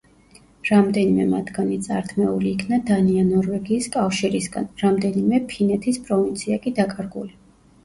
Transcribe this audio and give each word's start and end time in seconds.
რამდენიმე 0.67 1.27
მათგანი 1.33 1.77
წართმეული 1.87 2.49
იქნა 2.53 2.79
დანია-ნორვეგიის 2.89 3.91
კავშირისგან, 3.97 4.67
რამდენიმე 4.87 5.43
ფინეთის 5.55 6.03
პროვინცია 6.09 6.61
კი 6.67 6.77
დაკარგული. 6.83 7.35